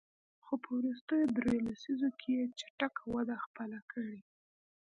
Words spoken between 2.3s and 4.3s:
یې چټکه وده خپله کړې.